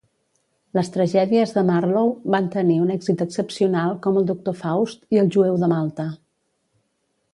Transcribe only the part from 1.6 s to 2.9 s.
Marlowe van tenir